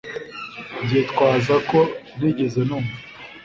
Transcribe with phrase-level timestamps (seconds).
[0.83, 1.79] Nzitwaza ko
[2.17, 2.95] ntigeze numva